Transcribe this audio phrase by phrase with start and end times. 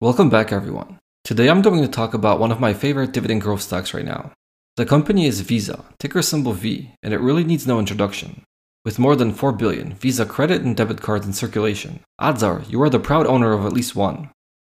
[0.00, 1.00] Welcome back, everyone.
[1.24, 4.30] Today I'm going to talk about one of my favorite dividend growth stocks right now.
[4.76, 8.42] The company is Visa, ticker symbol V, and it really needs no introduction.
[8.84, 12.80] With more than 4 billion Visa credit and debit cards in circulation, odds are you
[12.80, 14.30] are the proud owner of at least one.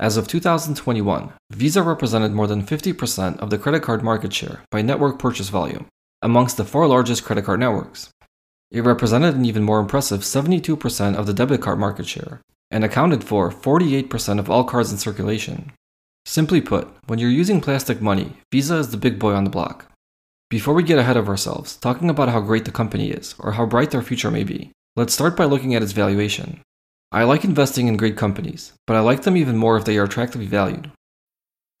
[0.00, 4.80] As of 2021, Visa represented more than 50% of the credit card market share by
[4.80, 5.88] network purchase volume
[6.22, 8.08] amongst the four largest credit card networks.
[8.70, 12.40] It represented an even more impressive 72% of the debit card market share
[12.72, 15.70] and accounted for 48% of all cards in circulation.
[16.24, 19.86] Simply put, when you're using plastic money, Visa is the big boy on the block.
[20.50, 23.66] Before we get ahead of ourselves, talking about how great the company is, or how
[23.66, 26.60] bright their future may be, let's start by looking at its valuation.
[27.10, 30.04] I like investing in great companies, but I like them even more if they are
[30.04, 30.90] attractively valued.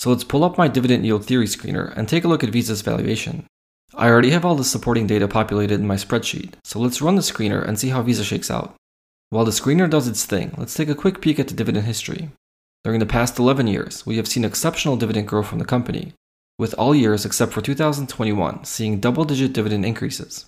[0.00, 2.80] So let's pull up my dividend yield theory screener and take a look at Visa's
[2.80, 3.44] valuation.
[3.94, 7.20] I already have all the supporting data populated in my spreadsheet, so let's run the
[7.20, 8.74] screener and see how Visa shakes out.
[9.28, 12.30] While the screener does its thing, let's take a quick peek at the dividend history.
[12.82, 16.14] During the past 11 years, we have seen exceptional dividend growth from the company,
[16.58, 20.46] with all years except for 2021 seeing double digit dividend increases.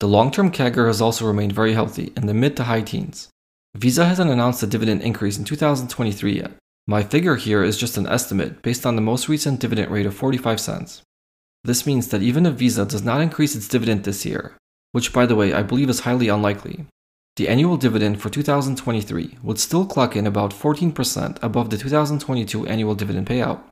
[0.00, 3.28] The long term CAGR has also remained very healthy in the mid to high teens.
[3.74, 6.52] Visa hasn't announced a dividend increase in 2023 yet,
[6.86, 10.14] my figure here is just an estimate based on the most recent dividend rate of
[10.14, 11.02] 45 cents.
[11.62, 14.54] This means that even if Visa does not increase its dividend this year,
[14.92, 16.84] which by the way I believe is highly unlikely,
[17.36, 22.94] the annual dividend for 2023 would still clock in about 14% above the 2022 annual
[22.94, 23.62] dividend payout.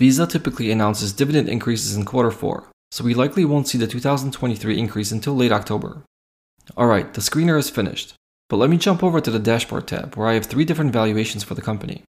[0.00, 4.78] Visa typically announces dividend increases in quarter 4, so we likely won't see the 2023
[4.78, 6.02] increase until late October.
[6.76, 8.14] Alright, the screener is finished,
[8.48, 11.44] but let me jump over to the dashboard tab where I have three different valuations
[11.44, 12.02] for the company.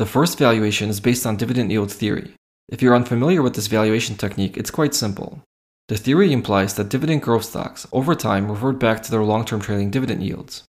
[0.00, 2.32] The first valuation is based on dividend yield theory.
[2.70, 5.42] If you're unfamiliar with this valuation technique, it's quite simple.
[5.88, 9.60] The theory implies that dividend growth stocks, over time, revert back to their long term
[9.60, 10.62] trailing dividend yields.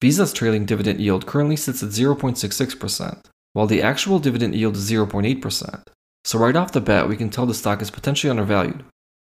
[0.00, 5.82] Visa's trailing dividend yield currently sits at 0.66%, while the actual dividend yield is 0.8%.
[6.24, 8.84] So, right off the bat, we can tell the stock is potentially undervalued.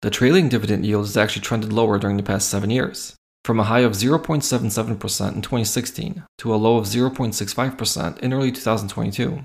[0.01, 3.63] The trailing dividend yield has actually trended lower during the past seven years from a
[3.65, 4.89] high of 0.77%
[5.35, 9.43] in 2016 to a low of 0.65% in early 2022.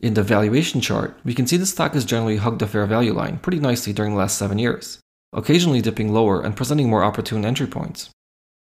[0.00, 3.12] In the valuation chart, we can see the stock has generally hugged the fair value
[3.12, 5.00] line pretty nicely during the last seven years,
[5.34, 8.08] occasionally dipping lower and presenting more opportune entry points.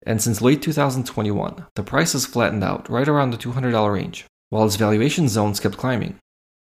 [0.06, 4.64] And since late 2021, the price has flattened out right around the $200 range, while
[4.64, 6.18] its valuation zones kept climbing.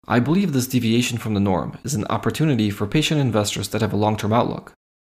[0.09, 3.93] I believe this deviation from the norm is an opportunity for patient investors that have
[3.93, 4.73] a long term outlook,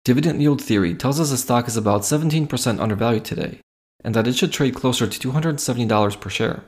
[0.05, 3.59] Dividend yield theory tells us the stock is about 17% undervalued today,
[4.03, 6.63] and that it should trade closer to $270 per share.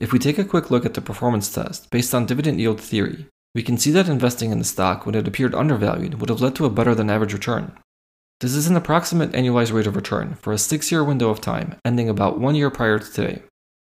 [0.00, 3.26] If we take a quick look at the performance test based on dividend yield theory,
[3.54, 6.56] we can see that investing in the stock when it appeared undervalued would have led
[6.56, 7.78] to a better than average return.
[8.40, 11.76] This is an approximate annualized rate of return for a six year window of time
[11.84, 13.42] ending about one year prior to today.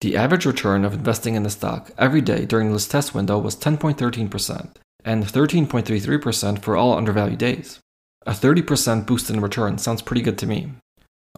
[0.00, 3.54] The average return of investing in the stock every day during this test window was
[3.54, 7.78] 10.13% and 13.33% for all undervalued days.
[8.26, 10.72] A 30% boost in return sounds pretty good to me.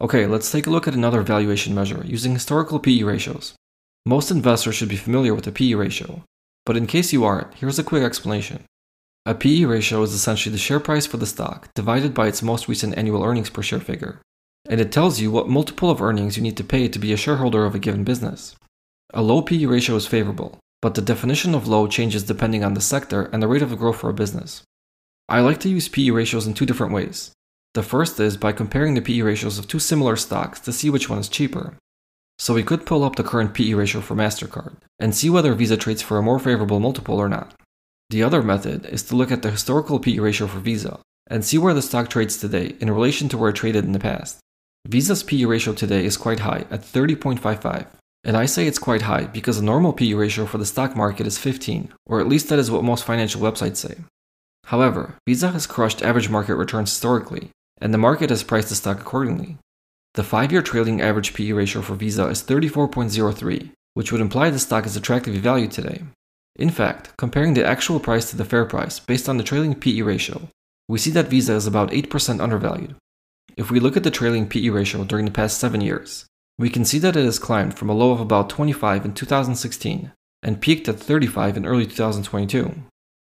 [0.00, 3.54] Okay, let's take a look at another valuation measure using historical PE ratios.
[4.04, 6.24] Most investors should be familiar with the PE ratio,
[6.66, 8.64] but in case you aren't, here's a quick explanation.
[9.24, 12.66] A PE ratio is essentially the share price for the stock divided by its most
[12.66, 14.20] recent annual earnings per share figure,
[14.68, 17.16] and it tells you what multiple of earnings you need to pay to be a
[17.16, 18.56] shareholder of a given business.
[19.14, 22.80] A low PE ratio is favorable, but the definition of low changes depending on the
[22.80, 24.64] sector and the rate of growth for a business.
[25.28, 27.32] I like to use PE ratios in two different ways.
[27.74, 31.08] The first is by comparing the PE ratios of two similar stocks to see which
[31.08, 31.76] one is cheaper.
[32.38, 35.76] So we could pull up the current PE ratio for MasterCard and see whether Visa
[35.76, 37.54] trades for a more favorable multiple or not.
[38.10, 40.98] The other method is to look at the historical PE ratio for Visa
[41.28, 43.98] and see where the stock trades today in relation to where it traded in the
[43.98, 44.38] past.
[44.86, 47.86] Visa's PE ratio today is quite high at 30.55,
[48.24, 51.26] and I say it's quite high because the normal PE ratio for the stock market
[51.26, 53.94] is 15, or at least that is what most financial websites say.
[54.64, 57.50] However, Visa has crushed average market returns historically,
[57.80, 59.58] and the market has priced the stock accordingly.
[60.14, 64.58] The 5 year trailing average PE ratio for Visa is 34.03, which would imply the
[64.58, 66.02] stock is attractively valued today.
[66.56, 70.02] In fact, comparing the actual price to the fair price based on the trailing PE
[70.02, 70.48] ratio,
[70.88, 72.94] we see that Visa is about 8% undervalued.
[73.56, 76.26] If we look at the trailing PE ratio during the past 7 years,
[76.58, 80.12] we can see that it has climbed from a low of about 25 in 2016
[80.42, 82.74] and peaked at 35 in early 2022.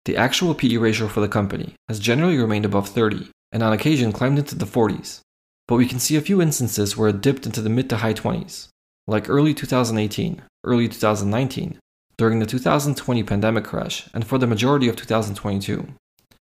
[0.10, 4.12] The actual PE ratio for the company has generally remained above 30 and on occasion
[4.12, 5.20] climbed into the 40s,
[5.68, 8.16] but we can see a few instances where it dipped into the mid to high
[8.16, 8.70] 20s,
[9.06, 11.78] like early 2018, early 2019,
[12.18, 15.88] during the 2020 pandemic crash, and for the majority of 2022.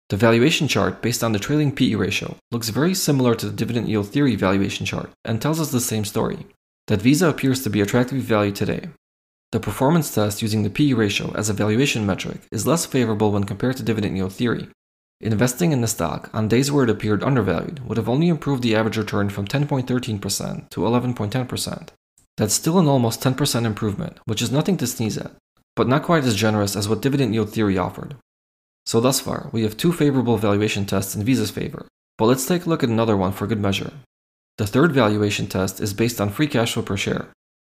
[0.09, 3.89] The valuation chart based on the trailing PE ratio looks very similar to the dividend
[3.89, 6.49] yield theory valuation chart and tells us the same story
[6.89, 8.89] that Visa appears to be attractively valued today.
[9.55, 13.45] The performance test using the PE ratio as a valuation metric is less favorable when
[13.45, 14.67] compared to dividend yield theory.
[15.21, 18.75] Investing in the stock on days where it appeared undervalued would have only improved the
[18.75, 21.89] average return from 10.13% to 11.10%.
[22.37, 25.31] That's still an almost 10% improvement, which is nothing to sneeze at,
[25.77, 28.17] but not quite as generous as what dividend yield theory offered.
[28.87, 31.87] So, thus far, we have two favorable valuation tests in Visa's favor,
[32.19, 33.93] but let's take a look at another one for good measure.
[34.59, 37.29] The third valuation test is based on free cash flow per share.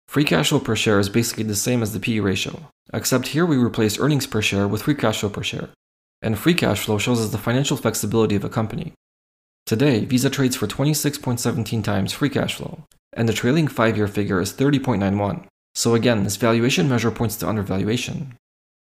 [0.07, 3.45] Free cash flow per share is basically the same as the PE ratio, except here
[3.45, 5.69] we replace earnings per share with free cash flow per share.
[6.21, 8.93] And free cash flow shows us the financial flexibility of a company.
[9.65, 12.83] Today, Visa trades for 26.17 times free cash flow,
[13.13, 15.45] and the trailing 5 year figure is 30.91.
[15.73, 18.37] So again, this valuation measure points to undervaluation.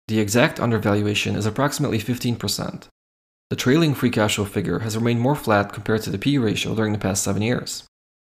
[0.09, 2.85] The exact undervaluation is approximately 15%.
[3.51, 6.75] The trailing free cash flow figure has remained more flat compared to the PE ratio
[6.75, 7.85] during the past 7 years.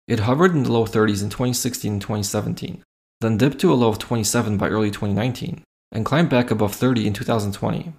[0.09, 2.83] It hovered in the low 30s in 2016 and 2017,
[3.21, 5.63] then dipped to a low of 27 by early 2019,
[5.93, 7.93] and climbed back above 30 in 2020.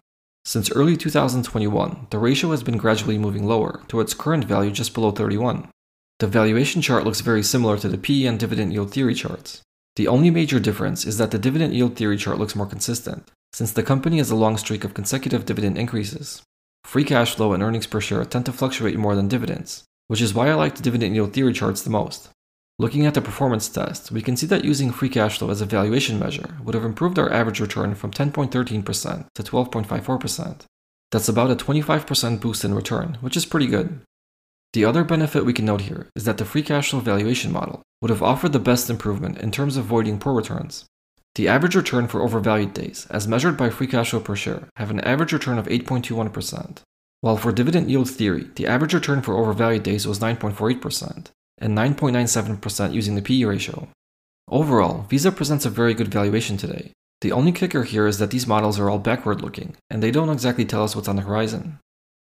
[0.44, 4.96] Since early 2021, the ratio has been gradually moving lower to its current value just
[4.96, 5.70] below 31.
[6.18, 9.62] The valuation chart looks very similar to the PE and dividend yield theory charts.
[9.96, 13.72] The only major difference is that the dividend yield theory chart looks more consistent, since
[13.72, 16.42] the company has a long streak of consecutive dividend increases.
[16.86, 20.34] Free cash flow and earnings per share tend to fluctuate more than dividends, which is
[20.34, 22.30] why I like the dividend yield theory charts the most.
[22.80, 25.66] Looking at the performance test, we can see that using free cash flow as a
[25.66, 30.62] valuation measure would have improved our average return from 10.13% to 12.54%.
[31.12, 34.02] That's about a 25% boost in return, which is pretty good.
[34.74, 37.84] The other benefit we can note here is that the free cash flow valuation model
[38.02, 40.86] would have offered the best improvement in terms of avoiding poor returns.
[41.36, 44.90] The average return for overvalued days, as measured by free cash flow per share, have
[44.90, 46.80] an average return of 8.21%,
[47.22, 51.28] while for dividend yield theory, the average return for overvalued days was 9.48%
[51.58, 53.90] and 9.97% using the PE ratio.
[54.50, 56.92] Overall, Visa presents a very good valuation today.
[57.22, 60.30] The only kicker here is that these models are all backward looking, and they don't
[60.30, 61.80] exactly tell us what's on the horizon.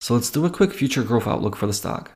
[0.03, 2.13] So let's do a quick future growth outlook for the stock.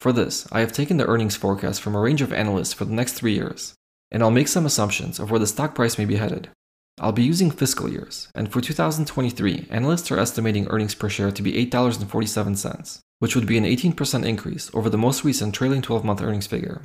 [0.00, 2.92] For this, I have taken the earnings forecast from a range of analysts for the
[2.92, 3.74] next three years,
[4.10, 6.50] and I'll make some assumptions of where the stock price may be headed.
[6.98, 11.42] I'll be using fiscal years, and for 2023, analysts are estimating earnings per share to
[11.42, 16.22] be $8.47, which would be an 18% increase over the most recent trailing 12 month
[16.22, 16.82] earnings figure.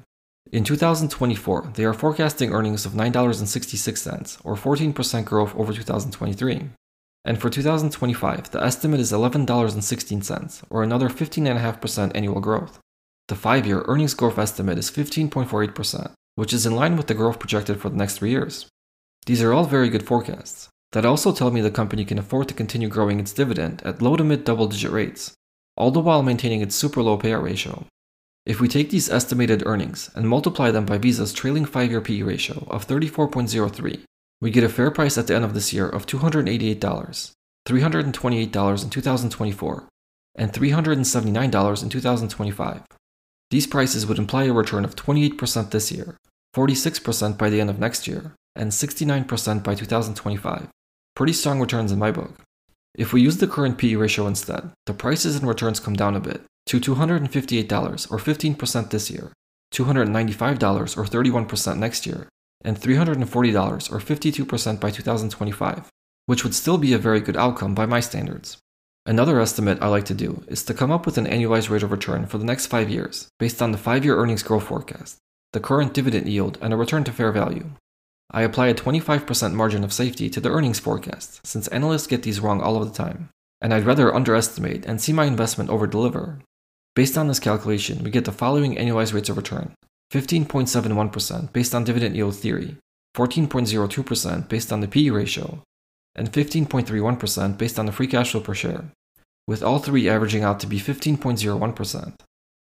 [0.52, 6.70] In 2024, they are forecasting earnings of $9.66, or 14% growth over 2023.
[7.24, 12.80] And for 2025, the estimate is $11.16, or another 15.5% annual growth.
[13.30, 17.40] The five year earnings growth estimate is 15.48%, which is in line with the growth
[17.40, 18.68] projected for the next three years.
[19.26, 22.54] These are all very good forecasts that also tell me the company can afford to
[22.54, 25.34] continue growing its dividend at low to mid double digit rates,
[25.78, 27.86] all the while maintaining its super low payout ratio.
[28.46, 32.24] If we take these estimated earnings and multiply them by Visa's trailing 5 year PE
[32.24, 34.02] ratio of 34.03,
[34.42, 37.32] we get a fair price at the end of this year of $288,
[37.68, 39.88] $328 in 2024,
[40.36, 42.82] and $379 in 2025.
[43.52, 46.18] These prices would imply a return of 28% this year,
[46.56, 50.68] 46% by the end of next year, and 69% by 2025.
[51.16, 52.40] Pretty strong returns in my book.
[52.96, 56.20] If we use the current PE ratio instead, the prices and returns come down a
[56.20, 59.32] bit to $258 or 15% this year,
[59.74, 62.28] $295 or 31% next year,
[62.64, 65.90] and $340 or 52% by 2025,
[66.26, 68.58] which would still be a very good outcome by my standards.
[69.06, 71.92] Another estimate I like to do is to come up with an annualized rate of
[71.92, 75.18] return for the next five years based on the five year earnings growth forecast,
[75.54, 77.72] the current dividend yield, and a return to fair value.
[78.34, 82.40] I apply a 25% margin of safety to the earnings forecast since analysts get these
[82.40, 86.40] wrong all of the time, and I'd rather underestimate and see my investment overdeliver.
[86.96, 89.74] Based on this calculation, we get the following annualized rates of return
[90.14, 92.78] 15.71% based on dividend yield theory,
[93.16, 95.62] 14.02% based on the PE ratio,
[96.16, 98.86] and 15.31% based on the free cash flow per share,
[99.48, 102.14] with all three averaging out to be 15.01%.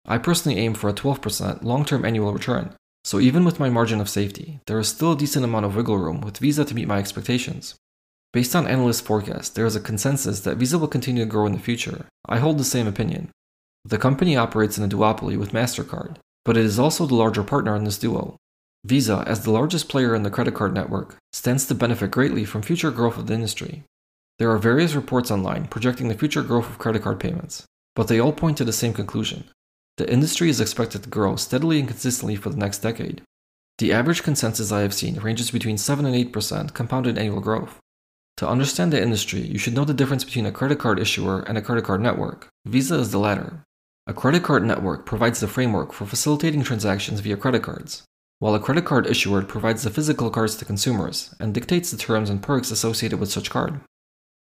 [0.05, 2.73] I personally aim for a 12% long term annual return,
[3.03, 5.97] so even with my margin of safety, there is still a decent amount of wiggle
[5.97, 7.75] room with Visa to meet my expectations.
[8.33, 11.53] Based on analyst forecasts, there is a consensus that Visa will continue to grow in
[11.53, 12.05] the future.
[12.27, 13.29] I hold the same opinion.
[13.83, 17.75] The company operates in a duopoly with MasterCard, but it is also the larger partner
[17.75, 18.37] in this duo.
[18.85, 22.61] Visa, as the largest player in the credit card network, stands to benefit greatly from
[22.61, 23.83] future growth of the industry.
[24.39, 27.65] There are various reports online projecting the future growth of credit card payments,
[27.95, 29.43] but they all point to the same conclusion.
[29.97, 33.21] The industry is expected to grow steadily and consistently for the next decade.
[33.77, 37.79] The average consensus I have seen ranges between 7 and 8% compounded annual growth.
[38.37, 41.57] To understand the industry, you should know the difference between a credit card issuer and
[41.57, 42.47] a credit card network.
[42.65, 43.63] Visa is the latter.
[44.07, 48.03] A credit card network provides the framework for facilitating transactions via credit cards,
[48.39, 52.29] while a credit card issuer provides the physical cards to consumers and dictates the terms
[52.29, 53.79] and perks associated with such card.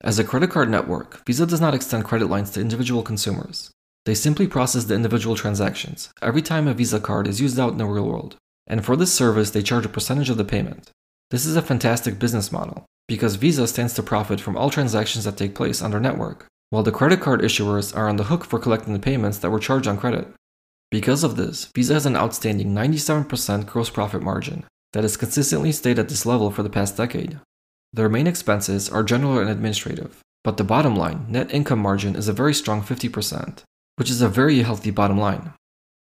[0.01, 3.71] As a credit card network, Visa does not extend credit lines to individual consumers.
[4.07, 7.79] They simply process the individual transactions every time a Visa card is used out in
[7.79, 8.37] the real world.
[8.67, 10.91] And for this service, they charge a percentage of the payment.
[11.31, 15.37] This is a fantastic business model because Visa stands to profit from all transactions that
[15.37, 18.59] take place on their network, while the credit card issuers are on the hook for
[18.59, 20.27] collecting the payments that were charged on credit.
[20.91, 25.99] Because of this, Visa has an outstanding 97% gross profit margin that has consistently stayed
[25.99, 27.39] at this level for the past decade.
[27.93, 32.29] Their main expenses are general and administrative, but the bottom line, net income margin, is
[32.29, 33.63] a very strong 50%,
[33.97, 35.53] which is a very healthy bottom line.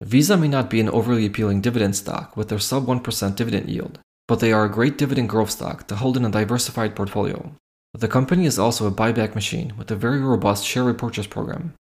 [0.03, 3.99] Visa may not be an overly appealing dividend stock with their sub 1% dividend yield,
[4.27, 7.55] but they are a great dividend growth stock to hold in a diversified portfolio.
[7.93, 11.75] The company is also a buyback machine with a very robust share repurchase program.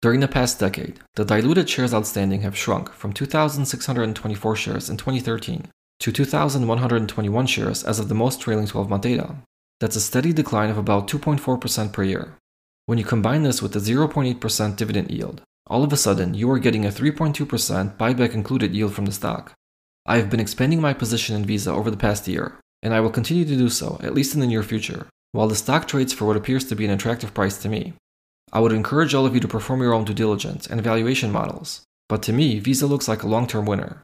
[0.00, 5.66] During the past decade, the diluted shares outstanding have shrunk from 2,624 shares in 2013
[5.98, 9.34] to 2,121 shares as of the most trailing 12 month data.
[9.80, 12.36] That's a steady decline of about 2.4% per year.
[12.88, 16.58] When you combine this with the 0.8% dividend yield, all of a sudden you are
[16.58, 19.52] getting a 3.2% buyback included yield from the stock.
[20.06, 23.10] I have been expanding my position in Visa over the past year, and I will
[23.10, 26.24] continue to do so, at least in the near future, while the stock trades for
[26.24, 27.92] what appears to be an attractive price to me.
[28.54, 31.82] I would encourage all of you to perform your own due diligence and valuation models,
[32.08, 34.00] but to me, Visa looks like a long term winner.